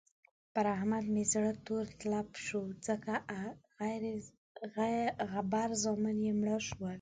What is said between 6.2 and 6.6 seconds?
يې مړه